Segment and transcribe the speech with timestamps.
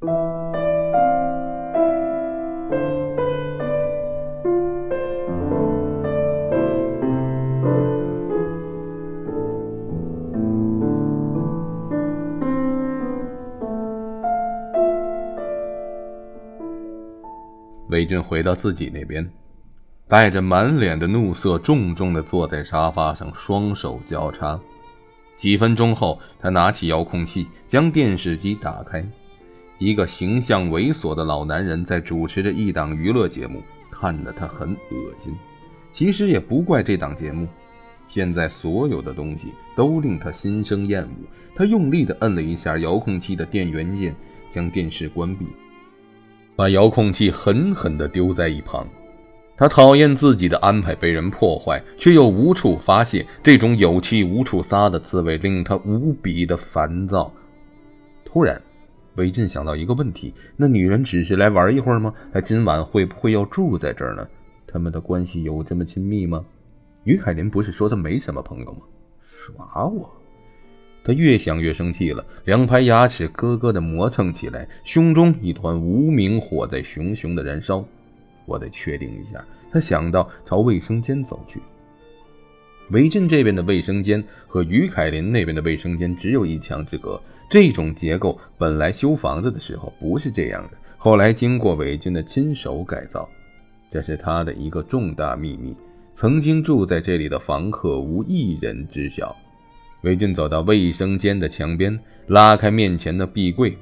[0.00, 0.06] 魏
[18.06, 19.28] 俊回到自己那边，
[20.06, 24.60] 带着满脸的怒色，重重的坐在沙发上，双手交叉。
[25.36, 29.04] 几分钟后，他拿起遥控器，将电视机打开。
[29.78, 35.34] 一个形象猥琐的老男人在主持着一档娱乐节目，看得他很恶心。
[35.92, 37.46] 其实也不怪这档节目，
[38.08, 41.08] 现在所有的东西都令他心生厌恶。
[41.54, 44.14] 他用力地摁了一下遥控器的电源键，
[44.50, 45.46] 将电视关闭。
[46.56, 48.86] 把遥控器狠狠地丢在一旁，
[49.56, 57.32] 他讨厌自己的安排被人破坏，却又无处发泄，这种有气无处撒的滋味令他无比的烦躁。
[58.24, 58.60] 突然，
[59.18, 62.14] 韦震想到一个问题：那女人只是来玩一会儿吗？
[62.32, 64.26] 她今晚会不会要住在这儿呢？
[64.64, 66.44] 他们的关系有这么亲密吗？
[67.02, 68.78] 于凯林不是说他没什么朋友吗？
[69.26, 70.08] 耍我！
[71.02, 77.84] 他越想越生气了，两排牙齿咯咯的磨蹭起来，胸中一团无名火在熊熊的燃烧。
[78.46, 79.44] 我得确定一下。
[79.70, 81.60] 他想到，朝卫生间走去。
[82.90, 87.20] 韦震这边的卫生间和于凯林那边的卫生间只有一墙之隔。
[87.50, 93.28] 这种结构本来修房子的时候不是这样的，后来经过韦俊的亲手改造。
[93.90, 95.74] 这是他的一个重大秘密，
[96.14, 99.34] 曾经住在这里的房客无一人知晓。
[100.02, 103.76] 韦俊走到卫生间的墙边，拉开面前的壁柜，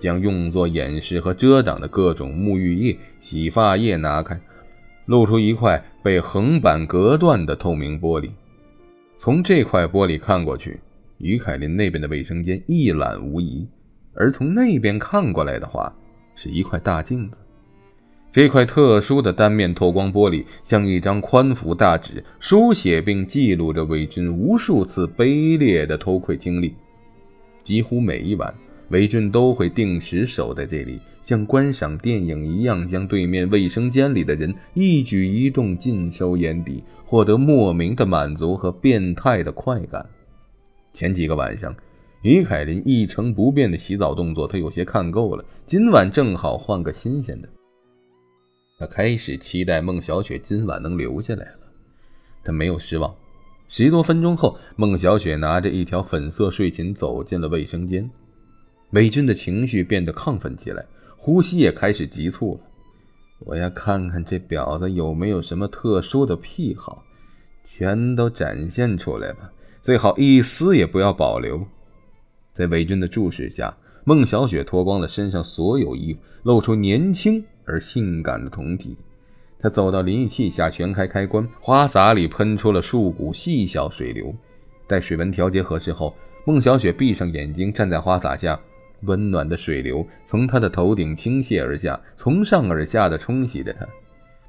[0.00, 4.38] 将用作掩饰和遮挡的各种沐浴液、洗发液拿开，
[5.06, 8.30] 露出一块被横板隔断的透明玻璃。
[9.18, 10.80] 从这块玻璃看过去，
[11.18, 13.66] 于凯林那边的卫生间一览无遗；
[14.14, 15.94] 而从那边看过来的话，
[16.34, 17.36] 是一块大镜子。
[18.30, 26.74] 这块特殊的单面透光玻璃像一张宽幅大纸，书写并记录着伪军无数次卑劣的偷窥经历。
[27.62, 28.52] 几乎每一晚，
[28.90, 40.06] 韦俊都会定时守在这里，像观赏电影一样，将对面卫生间里的人一举一动尽收眼底，获得莫名的满足和变态的快感。
[40.92, 41.74] 前几个晚上，
[42.22, 45.44] 于凯林一成不变的洗澡动作，他有些看够了。
[45.66, 47.48] 今晚正好换个新鲜的。
[48.78, 51.60] 他开始期待孟小雪今晚能留下来了，
[52.44, 53.14] 他没有失望。
[53.66, 58.08] 十多分钟后，孟小雪拿着一条粉色睡裙走进了卫生间。
[58.94, 62.60] 美军的情绪变得亢奋起来，呼吸也开始急促了。
[63.40, 67.02] 我要看看这婊子有没有什么特殊的癖好，
[67.64, 69.50] 全都展现出来吧，
[69.82, 71.66] 最好一丝也不要保留。
[72.52, 77.44] 在韦军的注视下，孟小雪脱光了身上所有衣服，露出年轻。
[77.66, 78.96] 而性感的酮体，
[79.58, 84.32] 她走到淋浴器下，旋开开关，花洒里喷出了数股细小水流。
[84.86, 88.60] 待水温调节合适后，孟小雪闭上眼睛，站在花洒下，
[89.04, 93.86] 温暖的水流从她的头顶倾泻而下，从上而下的冲洗着她。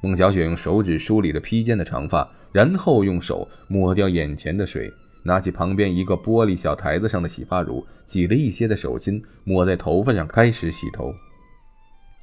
[0.01, 4.91] 孟小雪用手指梳理着披肩的长发，然后用手抹掉眼前的水，
[5.23, 11.13] 拿起旁边一个玻璃小台子上的洗发乳，挤了一些的手心，抹在头发上，开始洗头。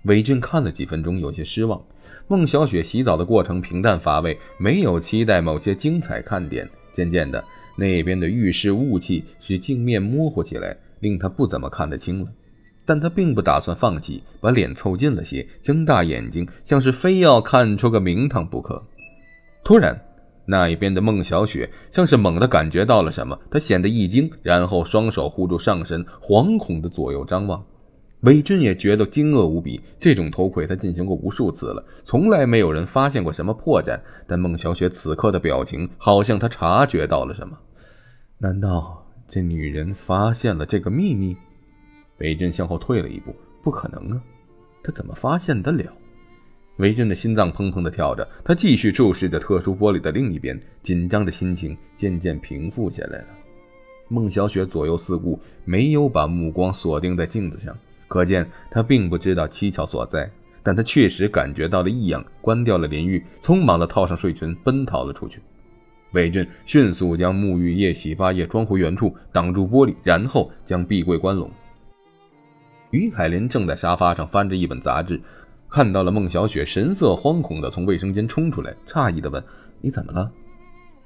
[0.05, 1.81] 韦俊看了几分钟，有些失望。
[2.29, 6.69] 孟小雪洗澡的过程平淡乏味，没有期待某些精彩看点。
[6.93, 7.43] 渐渐的，
[7.77, 12.31] 那边的浴室雾气使镜面模糊起来，令他不怎么看得清了。
[12.87, 18.83] 但他并不打算放弃，把脸凑近了些，睁大眼睛，像是非要看出个名堂不可。
[19.63, 19.97] 突然，
[20.47, 27.63] 那一边的孟小雪像是猛地感觉到了什么，她显得一惊，然后双手护住上身，惶恐地左右张望。
[28.23, 34.01] 韦俊也觉得惊愕无比，这种偷窥他进行过无数次了，从来没有人发现过什么破绽。
[34.27, 37.57] 但孟小雪此刻的表情，好像他察觉到了什么。
[38.39, 41.37] 难道这女人发现了这个秘密？
[42.19, 44.23] 韦俊向后退了一步，不可能啊，
[44.83, 45.93] 他怎么发现得了？
[46.77, 53.27] 韦俊的心脏砰砰地跳着，他继续注视着特殊玻璃的另一边，紧张的心情渐渐平复下来了。
[54.09, 57.77] 孟小雪左右四顾，没有把目光锁定在镜子上。
[58.09, 60.31] 可见她并不知道蹊跷所在，
[60.63, 65.41] 但她确实感觉到了异样，关掉了淋浴，匆忙地套上睡裙，奔逃了出去。
[66.13, 71.51] 韦俊迅速将沐浴液、洗发液装回原处，挡住玻璃，然后将壁柜关拢。
[72.91, 75.21] 于海林正在沙发上翻着一本杂志，
[75.69, 79.43] 看到了孟小雪神色惶恐地从卫生间冲出来，诧异地问
[79.81, 80.31] ：“你怎么了？”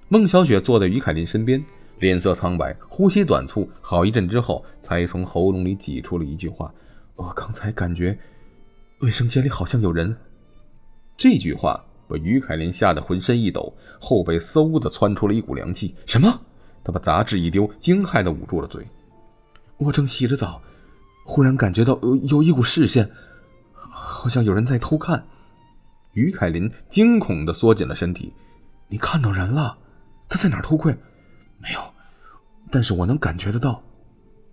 [0.09, 1.65] 孟小雪坐在于凯林身边，
[2.01, 6.73] 脸色苍白，呼吸短促，好一阵之后才从喉咙里挤出了一句话。
[7.15, 8.19] 我刚才感觉
[8.99, 10.17] 卫生间里好像有人。
[11.17, 15.95] 这句话把于凯琳吓得浑身一抖，后背嗖的窜出了一股凉气。
[16.07, 16.41] 什么？
[16.85, 18.87] 他把杂志一丢，惊骇的捂住了嘴。
[19.79, 20.63] 我正洗着澡，
[21.25, 23.11] 忽然感觉到有有一股视线，
[23.75, 25.27] 好像有人在偷看。
[26.13, 28.33] 于凯琳惊恐的缩紧了身体。
[28.89, 29.77] 你看到人了？
[30.29, 30.97] 他在哪儿偷窥？
[31.59, 31.81] 没有，
[32.71, 33.83] 但是我能感觉得到。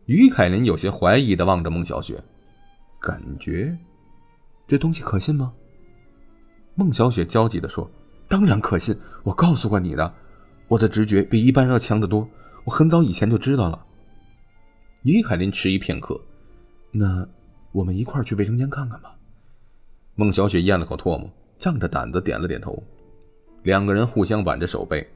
[0.08, 2.22] 于凯琳有些怀疑的望着孟小雪，
[3.00, 3.78] 感觉
[4.68, 5.54] 这东西可信吗？
[6.76, 7.90] 孟小雪焦急的说
[8.28, 10.14] ：“当然可信，我告诉过你的，
[10.68, 12.28] 我的直觉比一般人要强得多，
[12.64, 13.86] 我很早以前就知道了。”
[15.04, 16.20] 于凯琳迟疑片刻，
[16.92, 17.28] 那
[17.72, 19.16] 我们一块儿去卫生间看看吧。
[20.16, 21.30] 孟小雪咽了口唾沫，
[21.60, 22.82] 仗着胆子点了点头。
[23.64, 25.08] 两个人互相挽着手背，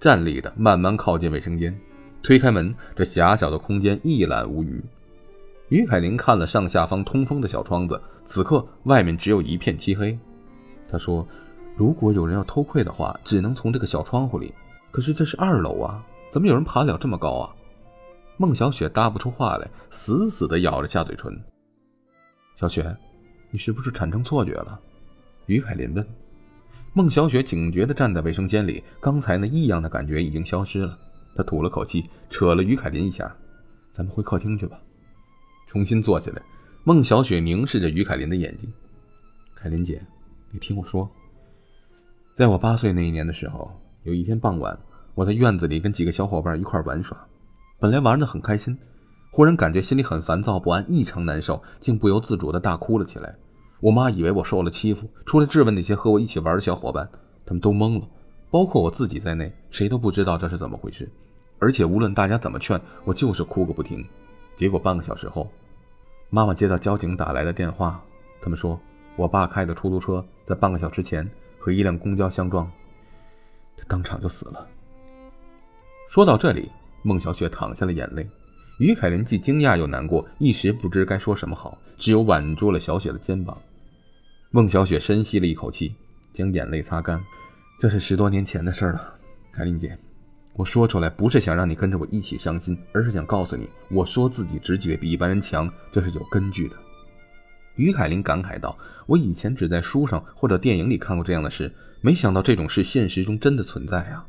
[0.00, 1.76] 站立的慢慢靠近卫生间。
[2.22, 4.82] 推开门，这狭小的空间一览无余。
[5.68, 10.18] 于凯琳看了上下方通风的小窗子，此刻外面只有一片漆黑。
[10.92, 11.26] 他说
[11.74, 14.52] ：“如果有人要偷窥的话，只能从这个小窗户里。
[14.90, 17.48] 可是这是二楼啊，怎么有人爬得了这么高啊？”
[18.36, 21.34] 孟小雪答不出话来，死死地咬着下嘴唇。
[22.56, 22.94] 小雪，
[23.50, 24.78] 你是不是产生错觉了？
[25.46, 26.06] 于凯琳问。
[26.92, 30.98] 孟小雪警觉地站在卫生间里，刚才那异样的感觉已经消失了。
[31.34, 33.34] 她吐了口气，扯了于凯琳一下
[33.92, 34.78] ：“咱们回客厅去吧。”
[35.66, 36.42] 重新坐起来，
[36.84, 38.70] 孟小雪凝视着于凯琳的眼睛
[39.56, 40.02] ：“凯琳姐，
[40.54, 41.08] 你听我说，
[42.34, 43.70] 在我八岁那一年的时候，
[44.02, 44.78] 有一天傍晚，
[45.14, 47.16] 我在院子里跟几个小伙伴一块玩耍，
[47.80, 48.76] 本来玩的很开心，
[49.30, 53.34] 忽然感觉心里很烦躁不安，异常难受，竟不由自主的大哭了起来。”
[53.80, 57.08] 我妈以为我受了欺负，出来质问那些和我一起玩的小伙伴，
[57.46, 58.06] 他们都懵了，
[58.50, 61.10] 包括我自己在内，谁都不知道这是怎么回事。
[61.58, 64.06] 而且无论大家怎么劝，我就是哭个不停。
[64.54, 65.50] 结果半个小时后，
[66.28, 68.00] 妈妈接到交警打来的电话，
[68.42, 68.78] 他们说
[69.16, 71.28] 我爸开的出租车在半个小时前
[71.58, 72.70] 和一辆公交相撞，
[73.76, 74.66] 他当场就死了。
[76.08, 76.70] 说到这里，
[77.02, 78.26] 孟小雪淌下了眼泪。
[78.78, 83.56] 于凯琳既惊讶又难过，一时不知该说什么好，只有挽住了小雪的肩膀。
[84.50, 85.94] 孟小雪深吸了一口气，
[86.32, 87.22] 将眼泪擦干。
[87.78, 89.14] 这是十多年前的事了，
[89.52, 89.96] 凯琳姐，
[90.54, 96.76] 我说出来不是想让你跟着我一起伤心，而是想告诉你，我说自己直觉比一般人强，这是有根据的。
[97.76, 98.76] 于凯琳感慨道
[99.06, 104.26] ：“我以前只在书上或者电影里看过这样的事，没想到这种事现实中真的存在啊！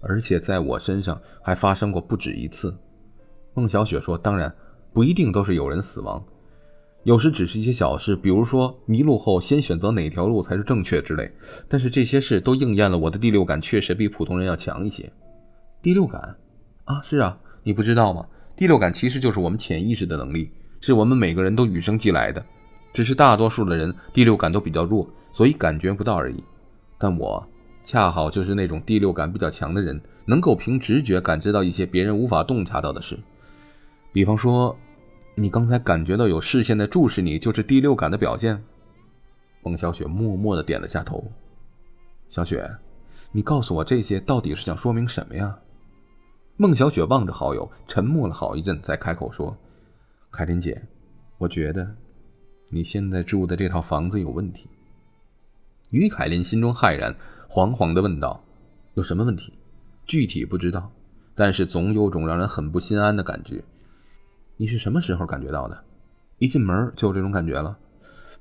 [0.00, 2.76] 而且在我身上还发生过不止一次。”
[3.54, 4.54] 孟小雪说：“当然，
[4.92, 6.24] 不一定都是有人死亡。”
[7.04, 11.30] 有时只是一些小事，比如说迷路后先选择哪条路才是正确之类。
[11.68, 15.10] 但是这些事都应验了我的第六感确实比普通人要强一些。
[15.80, 16.36] 第六感，
[16.84, 18.26] 啊，是啊，你不知道吗？
[18.56, 20.50] 第六感其实就是我们潜意识的能力，
[20.80, 22.44] 是我们每个人都与生俱来的，
[22.92, 26.42] 只是大多数的人第六感都比较弱，所以感觉不到而已。
[26.98, 27.46] 但我
[27.84, 33.18] 恰好就是那种第六感比较强的人，能够凭直觉感知到一些别人无法洞察到的事，
[34.12, 34.76] 比方说。
[35.40, 38.60] 你刚才感觉到有视线在注视你，就是第六感的表现。
[39.62, 41.30] 孟小雪默默的点了下头。
[42.28, 42.68] 小雪，
[43.30, 45.56] 你告诉我这些到底是想说明什么呀？
[46.56, 49.56] 孟小雪望着好友，沉默了好一阵，才开口说
[50.32, 50.82] ：“凯琳姐，
[51.38, 51.88] 我觉得
[52.70, 54.68] 你现在住的这套房子有问题。”
[55.90, 57.14] 于凯琳心中骇然，
[57.48, 58.44] 惶惶的问道
[58.94, 59.52] ：“有什么问题？
[60.06, 60.90] 具体不知道，
[61.34, 63.62] 但是总有种让人很不心安的感觉。”
[64.58, 65.84] 你是什么时候感觉到的？
[66.38, 67.78] 一进门就有这种感觉了？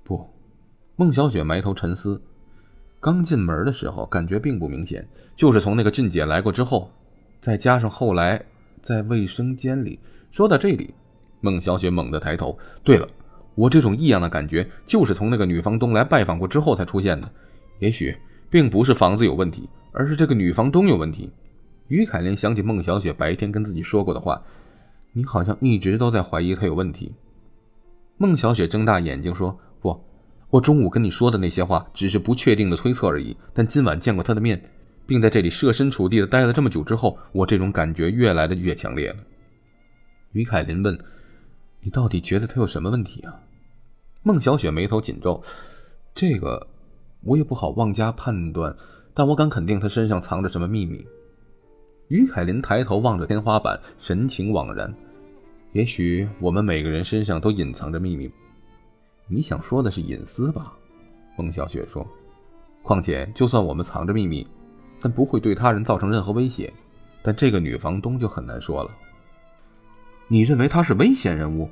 [0.03, 0.27] 不，
[0.95, 2.21] 孟小雪埋头沉思。
[2.99, 6.91] 刚进门的时候感觉并不明显，就是从那个俊姐来过之后，
[7.39, 8.43] 再加上后来
[8.81, 9.99] 在卫生间里。
[10.31, 10.93] 说到这里，
[11.39, 12.57] 孟小雪猛地抬头。
[12.83, 13.07] 对了，
[13.57, 17.29] 我这种异样的感觉就是从那个女房东来拜访过之后才出现的。
[17.79, 18.15] 也许
[18.49, 21.29] 并不是房子有问题，而是这个女房东有问题。
[21.87, 24.41] 于凯琳想起孟小雪白天跟自己说过的话。
[25.13, 27.11] 你好像一直都在怀疑她有问题。
[28.17, 29.99] 孟小雪睁大眼睛说：“不，
[30.51, 33.35] 我中午跟你说的那些话只是不确定的推测而已。
[33.51, 34.61] 但今晚见过她的面，
[35.07, 39.15] 并在这里设身处地的待了这么久之后，我这种感觉越来的越强烈了。”
[40.33, 40.95] 于凯林问
[41.81, 43.33] ：“你到底觉得她有什么问题啊？”
[44.27, 45.41] 孟小雪眉头紧皱
[46.13, 46.67] ：“这个
[47.21, 48.75] 我也不好妄加判断，
[49.13, 51.01] 但我敢肯定他身上藏着什么秘密。”
[52.09, 54.93] 于凯林抬头望着天花板，神情惘然。
[55.71, 58.29] 也许我们每个人身上都隐藏着秘密，
[59.29, 60.73] 你想说的是隐私吧？
[61.37, 62.05] 孟小雪说。
[62.83, 64.45] 况且，就算我们藏着秘密，
[64.99, 66.73] 但不会对他人造成任何威胁。
[67.23, 68.91] 但这个女房东就很难说了。
[70.27, 71.69] 你认为她是危险人物？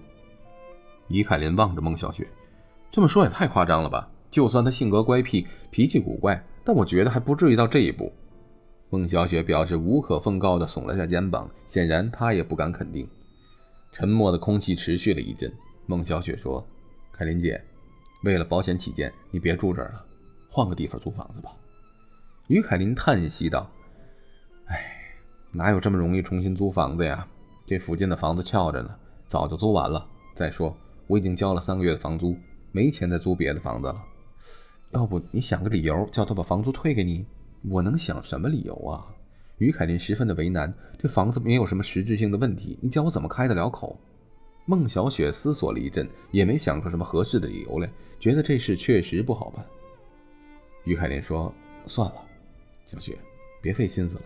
[1.10, 2.26] 于凯林望着孟小雪，
[2.96, 4.10] 这么说也太夸张了吧？
[4.32, 8.10] 就算他性格乖僻、脾气古怪，但我觉得还不至于到这一步。
[8.90, 13.06] 孟小雪表示无可奉告地耸了下肩膀，显然她也不敢肯定。
[13.92, 15.52] 沉默的空气持续了一阵。
[15.86, 16.66] 孟小雪说
[17.12, 17.62] ：“凯琳姐，
[18.24, 20.06] 为了保险起见，你别住这儿了，
[20.50, 21.52] 换个地方租房子吧。”
[22.48, 23.70] 于凯琳叹息道
[24.72, 24.82] ：“哎，
[25.52, 27.28] 哪有这么容易重新租房子呀？
[27.66, 28.96] 这附近的房子翘着呢，
[29.28, 30.08] 早就租完了。
[30.34, 30.74] 再说
[31.08, 32.34] 我已经交了三个月的房租，
[32.76, 34.04] 没钱再租别的房子了。
[34.92, 37.26] 要不你想个理由，叫他把房租退给你？
[37.70, 39.08] 我能想什么理由啊？”
[39.60, 43.98] 于凯林十分的为难，这房子没有什么实质性的问题，你叫我怎么开得了口？
[44.66, 47.90] 孟小雪思索了一阵，也没想出什么合适的理由来，
[48.20, 49.66] 觉得这事确实不好办。
[50.84, 51.54] 于凯林说
[51.88, 52.16] ：“算了，
[52.88, 53.18] 小雪，
[53.62, 54.22] 别费心思了。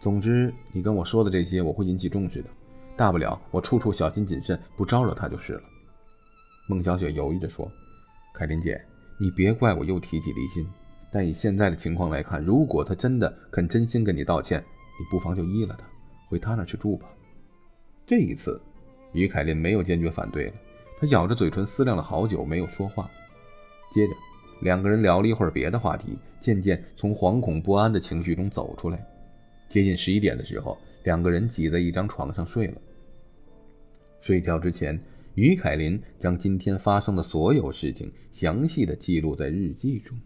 [0.00, 2.48] 总之，你跟我说的这些，我会引起重视的。
[2.96, 5.62] 大不了我处处小心谨慎，不招惹他就是了。”
[6.66, 7.70] 孟小雪犹豫着说
[8.36, 8.84] ：“凯琳姐，
[9.20, 10.66] 你别怪我又提起离心，
[11.12, 14.60] 但以现在的情况来看，如果他真的肯真心跟你道歉，
[14.98, 15.86] 你不妨就依了他，
[16.28, 17.06] 回他那去住吧。
[18.04, 18.60] 这一次。”
[19.14, 20.54] 于凯琳没有坚决反对了，
[20.98, 23.08] 她咬着嘴唇思量了好久，没有说话。
[23.92, 24.14] 接着，
[24.60, 29.00] 两个人聊了一会儿别的话题，渐渐从惶恐不安的情绪中走出来。
[29.68, 32.74] 接近十一点的时候，两个人挤在一张床上睡了。
[34.20, 35.00] 睡觉之前，
[35.34, 40.16] 于凯琳将今天发生的所有事情详细的记录在日记中。